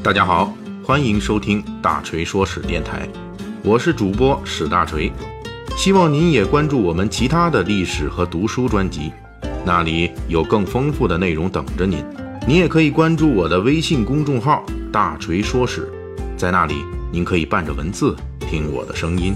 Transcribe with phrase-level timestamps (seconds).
[0.00, 0.54] 大家好，
[0.84, 3.06] 欢迎收听大锤说史电台，
[3.64, 5.12] 我是主播史大锤，
[5.76, 9.12] 希望您也关注我们其他的历史和读书专辑，
[9.66, 12.02] 那里有更丰富的内容等着您。
[12.46, 15.90] 您也可以关注我的微信公众号“大锤说史”，
[16.38, 16.76] 在那里
[17.10, 19.34] 您可以伴着文字听我的声音。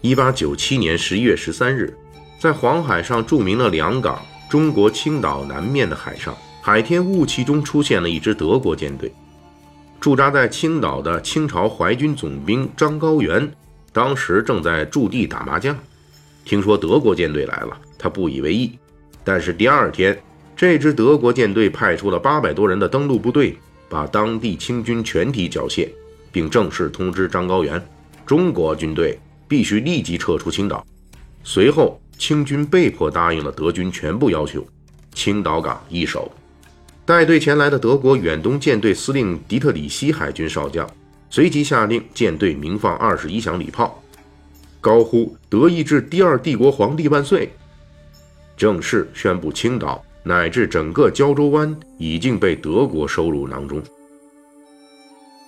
[0.00, 1.92] 一八九七年十一月十三日，
[2.38, 9.12] 在黄海上著名的两港中国青岛南面的海上，海天雾气中出现了一支德国舰队。
[10.00, 13.50] 驻扎在青岛的清朝淮军总兵张高原，
[13.92, 15.76] 当时正在驻地打麻将。
[16.44, 18.78] 听说德国舰队来了，他不以为意。
[19.22, 20.18] 但是第二天，
[20.56, 25.88] 这支德国舰队派出了八百多人的登陆部队，把当地清军全体缴械，
[26.32, 27.82] 并正式通知张高原，
[28.24, 29.18] 中国军队。
[29.48, 30.86] 必须立即撤出青岛。
[31.42, 34.66] 随后，清军被迫答应了德军全部要求，
[35.14, 36.30] 青岛港易手。
[37.06, 40.86] 带队前来的德国远东舰队司令迪特里希海军少将
[41.30, 44.02] 随即下令舰队鸣放二十一响礼炮，
[44.80, 47.50] 高呼“德意志第二帝国皇帝万岁”，
[48.58, 53.82] 正式宣布青岛乃至整个胶州湾已经被德国收入囊中。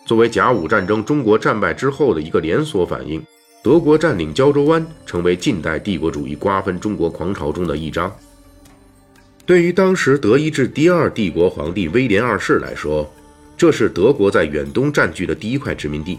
[0.06, 3.22] 作为甲午战争中国战败之后的一个连锁反应。
[3.62, 8.10] 德国占领胶州湾，成为近代帝国主义瓜分中国狂潮中的一章。
[9.44, 13.12] 对于当时德意志第二帝国皇帝威廉二世来说，
[13.58, 16.18] 这是德国在远东占据的第一块殖民地。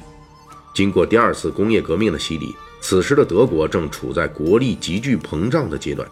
[0.75, 6.08] 经过第二次工业革命的洗礼，此时的德国正处在国力急剧膨胀的阶段。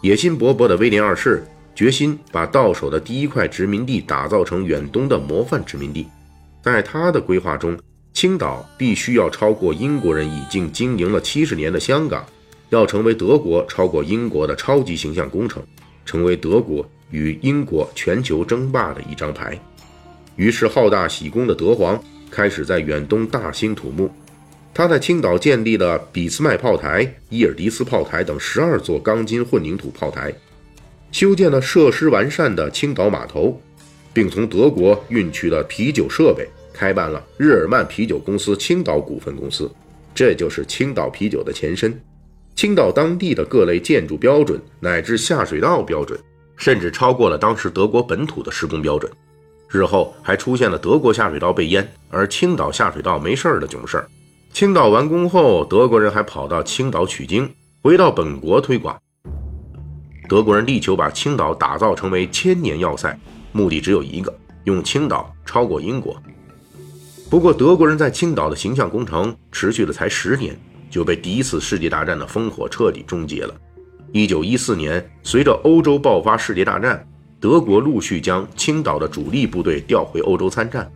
[0.00, 6.06] 野心勃勃的威廉二世决心把到手的第一块殖民地打造成远东的模范殖民地。
[6.62, 7.78] 在他的规划中，
[8.22, 12.24] 青岛必须要超过英国人已经经营了七十年的香港，
[12.70, 15.60] 要成为德国超过英国的超级形象工程，
[16.06, 19.58] 成为德国与英国全球争霸的一张牌。
[20.36, 24.08] 于是，好大喜功的德皇开始在远东大兴土木。
[24.72, 30.32] 他在青岛建立了俾斯麦炮台、伊尔迪斯炮台等十二座钢筋混凝土炮台，
[31.10, 33.60] 修建了设施完善的青岛码头，
[34.12, 36.46] 并从德国运去了啤酒设备。
[36.72, 39.70] 开办了日耳曼啤酒公司青岛股份公司，
[40.14, 42.00] 这就是青岛啤酒的前身。
[42.54, 46.18] 青岛当地的各类建筑标准乃至下水道标准，
[46.56, 49.10] 甚至超过了当时德国本土的施工标准。
[49.68, 54.06] 日后还出现了德国下水道被淹，而青岛下水道没事儿的囧事儿。
[54.52, 57.50] 青岛完工后，德国人还跑到青岛取经，
[57.80, 58.94] 回到本国推广。
[60.28, 63.18] 德国人力求把青岛打造成为千年要塞，
[63.52, 64.32] 目的只有一个：
[64.64, 66.14] 用青岛超过英国。
[67.32, 70.54] 不过，德国人在青岛的形象工程持续了才十年，
[70.90, 73.54] 就被第一次世界大战的烽火彻底终结了。
[74.12, 77.02] 一九一四年，随着欧洲爆发世界大战，
[77.40, 80.92] 德国陆续将青岛的主力部队调回欧洲参战。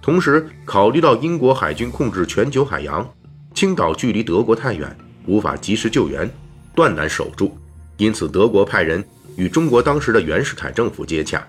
[0.00, 3.04] 同时，考虑到英国海军控制全球海洋，
[3.52, 6.30] 青岛距离德国太远，无法及时救援，
[6.76, 7.58] 断难守住。
[7.96, 9.04] 因此，德国派人
[9.34, 11.44] 与中国当时的袁世凯政府接洽，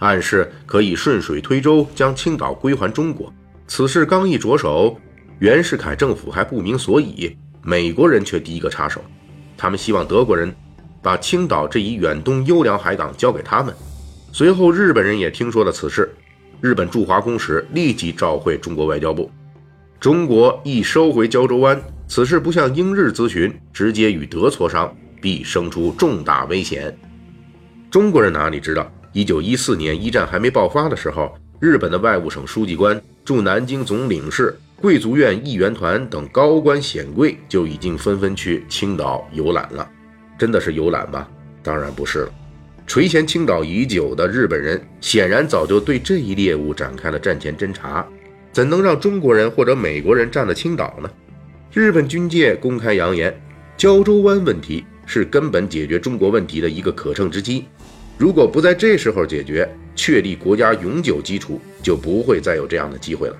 [0.00, 3.32] 暗示可以顺水推舟将青岛归还中国。
[3.68, 4.98] 此事刚一着手，
[5.40, 9.00] 袁世凯政府还不明所以，美国人却第一个插手。
[9.56, 10.54] 他们希望德国人
[11.02, 13.74] 把青岛这一远东优良海港交给他们。
[14.32, 16.14] 随后，日本人也听说了此事，
[16.60, 19.30] 日本驻华公使立即召回中国外交部。
[19.98, 26.96] 中国一收回胶州湾，此事不向英日咨询，直接与德磋商，必生出重大危险。
[27.90, 33.00] 中国人哪里知道，一九一四年一战还没爆发的时候，日本的外务省书记官。
[33.24, 39.90] 驻南京总领事、贵族院议员团等高官显贵就已经纷纷去青岛游览了，
[40.38, 41.26] 真的是游览吗？
[41.60, 42.32] 当然不是了。
[42.86, 48.06] 垂涎青岛已久的日本人显然早就对这一猎物展开了战前侦查，
[48.52, 51.10] 怎能让中国人或者美国人占了青岛呢？
[51.72, 53.36] 日本军界公开扬言，
[53.76, 57.64] 胶州湾问题是根本解决中国问题的一个可乘之机，
[58.18, 63.36] 如果不在这时候解决，确立国家永久基础，就不会再有这样的机会了。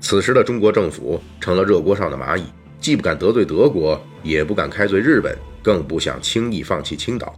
[0.00, 2.44] 此时的中国政府成了热锅上的蚂蚁，
[2.80, 7.34] 既不敢得罪德国，也不敢开罪日本，更不想轻易放弃青岛。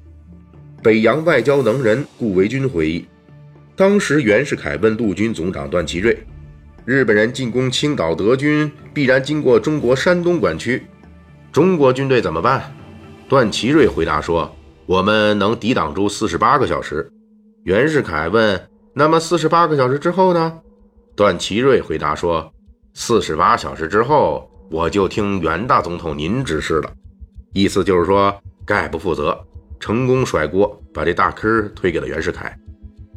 [0.82, 3.06] 北洋外交能人顾维钧回忆，
[3.74, 6.16] 当时袁世凯问陆军总长段祺瑞
[6.84, 10.82] ：“日本人进攻青岛，德军必然经过中国山东管区，
[11.52, 12.72] 中国军队怎么办？”
[13.28, 14.54] 段祺瑞回答说
[14.86, 17.10] ：“我们能抵挡住四十八个小时。”
[17.64, 20.60] 袁世凯问：“那么四十八个小时之后呢？”
[21.16, 22.52] 段祺瑞回答说
[22.94, 26.92] ：“四十八小时之后，我就听袁大总统您指示了。”
[27.52, 28.34] 意思就是说，
[28.64, 29.38] 概不负责。
[29.78, 32.56] 成功甩锅，把这大坑推给了袁世凯。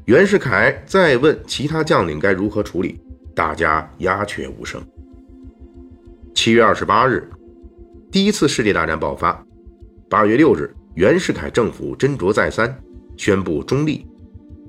[0.06, 3.00] 袁世凯再问其他将领该如何处理，
[3.34, 4.82] 大家鸦雀无声。
[6.34, 7.30] 七月二十八日，
[8.12, 9.46] 第一次世界大战爆发。
[10.10, 12.76] 八月六日，袁世凯政府斟酌再三，
[13.16, 14.06] 宣布中立。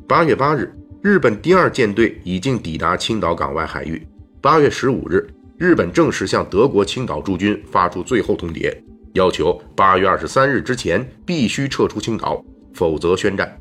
[0.07, 0.71] 八月八日，
[1.03, 4.07] 日本第二舰队已经抵达青岛港外海域。
[4.41, 5.27] 八月十五日，
[5.57, 8.77] 日本正式向德国青岛驻军发出最后通牒，
[9.15, 12.45] 要求八月二十三日之前必须撤出青岛，
[12.75, 13.59] 否则宣战。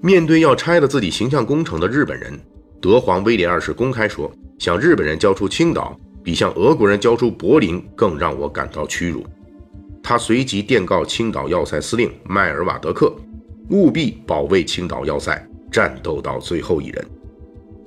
[0.00, 2.40] 面对要拆了自己形象工程的日本人，
[2.80, 9.24] 德皇威廉二世公开说：“向日本人交出青岛，比向俄国人交出柏林更让我感到屈辱。”
[10.06, 13.10] 他随即电告青岛要塞司令迈尔瓦德克，
[13.70, 15.34] 务必保卫青岛要塞，
[15.72, 17.06] 战斗到最后一人。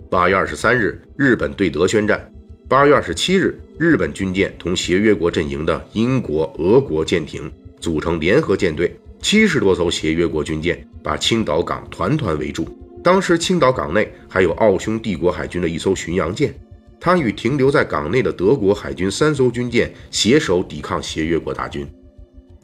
[0.09, 2.27] 八月二十三日，日本对德宣战。
[2.67, 12.67] 八月二十七日，日本军舰同协约国阵营的英国、俄国舰艇组成联合舰队，七十多艘协约国军舰把青岛港团团围住。
[13.03, 16.51] 当时青岛港内还有奥匈帝国海军的一艘巡洋舰，
[16.99, 21.87] 它与停留在港内的德国海军三艘军舰携手抵抗协约国大军。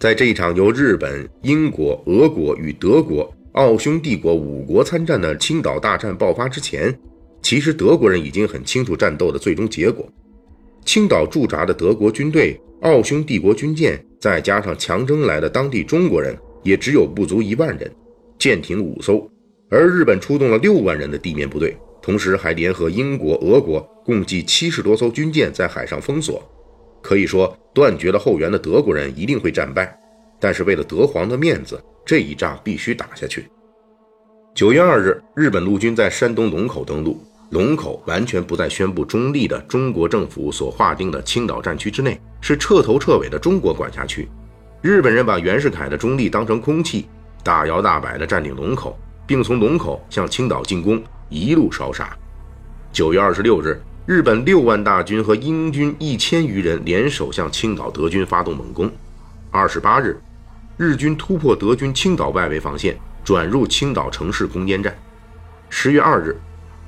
[0.04, 6.94] 在这一场由日本、英国、俄国与德国、奥匈帝国五国参战的青岛大战爆发之前，
[7.42, 10.06] 其实德国人已经很清楚战斗的最终结果。
[10.84, 17.90] 青岛驻扎的德国军队、奥匈帝国军舰，再加上强征来的当地中国人，也只有不足一万人，
[18.38, 19.26] 舰艇五艘，
[19.70, 26.44] 而日本出动了六万人的地面部队，同时还联合英国、俄国，共计七十多艘军舰在海上封锁。
[27.04, 29.96] 可以说，断绝了后援的德国人一定会战败，
[30.40, 33.46] 但是为了德皇的面子，这一仗必须打下去。
[34.56, 44.30] 九月二日，日本陆军在山东龙口登陆，龙口完全不在宣布中立的中国政府所划定的青岛战区之内，是彻头彻尾的中国管辖区。
[44.82, 47.06] 日本人把袁世凯的中立当成空气，
[47.44, 48.98] 大摇大摆地占领龙口，
[49.28, 52.16] 并从龙口向青岛进攻，一路烧杀。
[52.94, 53.78] 九月二十六日。
[54.06, 58.92] 日本六万大军和英军一千余人联手向青岛德军发动猛攻。
[59.50, 60.20] 二十八日，
[60.76, 64.94] 日军突破德军青岛外围防线，转入青岛城市攻坚战。
[65.70, 66.36] 十月二日，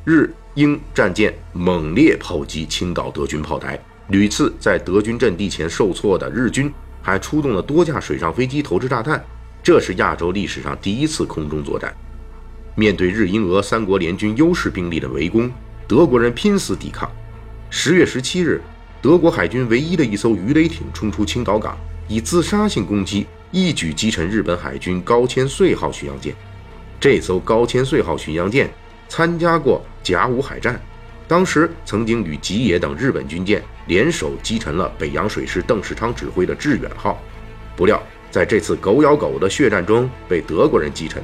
[0.04, 6.70] 日英战舰猛烈炮击青岛德军炮台，屡次在德军阵地前受挫的日军
[7.02, 9.24] 还出动了多架水上飞机投掷炸弹，
[9.64, 11.96] 这是亚洲历史上第一次空中作战。
[12.76, 15.50] 面对日英俄三国联军优势兵力的围攻。
[15.88, 17.10] 德国人拼死抵抗。
[17.70, 18.60] 十月十七日，
[19.02, 21.78] 德国海军唯一的一艘鱼雷艇冲出青岛港，
[22.08, 26.34] 以自杀性攻击一举击沉日本海军高千穗号巡洋舰。
[27.00, 28.68] 这艘高千穗号巡洋舰
[29.08, 30.82] 参加过甲午海战，
[31.28, 37.22] 当时曾经与吉野等日本军舰联手击沉了北洋水师邓世昌指挥的致远号。
[37.76, 38.02] 不料
[38.32, 41.22] 在这次狗咬狗的血战中被德国人击沉，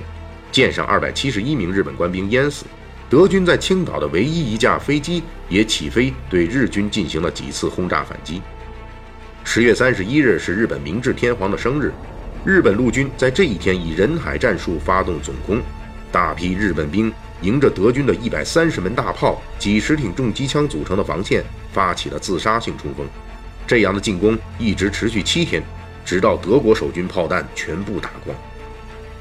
[0.52, 2.66] 舰上二百七十一名日本官兵淹死。
[3.12, 8.42] 德军在青岛的唯一一架飞机也起飞，对日军进行了几次轰炸反击。
[9.44, 11.92] 十月三十一日是日本明治天皇的生日，
[12.46, 15.62] 日本陆军在这一天以人海战术发动总攻，
[16.10, 17.12] 大批日本兵
[17.42, 21.44] 迎着德军的一百三十门大炮、几十挺重机枪组成的防线，
[21.74, 23.06] 发起了自杀性冲锋。
[23.68, 25.62] 这样的进攻一直持续七天，
[26.06, 28.34] 直到德国守军炮弹全部打光。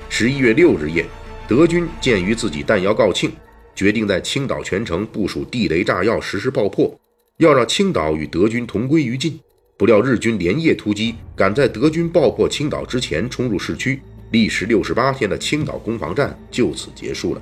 [0.08, 1.04] 十一月六日夜，
[1.48, 3.32] 德军鉴于自己弹药告罄。
[3.74, 6.94] 决定在青岛全城部署地雷炸药，实施爆破，
[7.38, 9.38] 要让青岛与德军同归于尽。
[9.76, 17.40] 不料日军连夜突击，赶在德军爆破青岛之前冲入市区，历时六十八天的青岛攻防战就此结束了。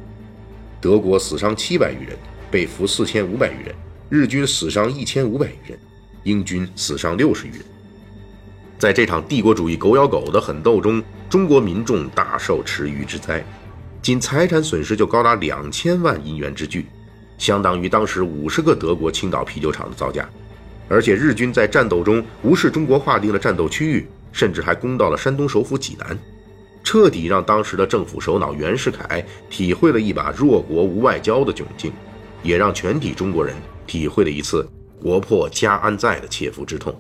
[0.81, 2.17] 德国死伤七百余人，
[2.49, 3.75] 被俘四千五百余人；
[4.09, 5.79] 日军死伤一千五百余人，
[6.23, 7.63] 英军死伤六十余人。
[8.79, 13.45] 在这场帝国主义狗咬狗的狠斗中，中国民众大受池鱼之灾。
[14.09, 16.87] 仅财产损失就高达两千万银元之巨，
[17.37, 20.27] 相当于当时五十个德国青岛啤酒厂的造价。
[20.89, 26.19] 而且日军在战斗中无视中国划定的战斗区域，甚至还攻到了山东首府济南，
[26.83, 31.93] 彻底让当时的政府首脑袁世凯体会了一把弱国无外交的窘境，
[32.43, 33.55] 也让全体中国人
[33.87, 34.67] 体会了一次
[35.03, 36.99] 国破家安在的切肤之痛。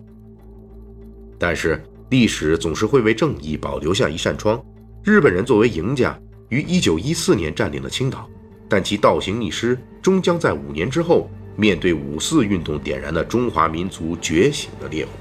[1.39, 4.63] 但是历史总是会为正义保留下一扇窗，
[5.03, 6.15] 日本人作为赢家。
[6.49, 8.29] 于一九一四年占领了青岛，
[8.69, 15.13] 但其倒行逆施，终将在五年之后面对五四运动点燃的中华民族觉醒的烈火。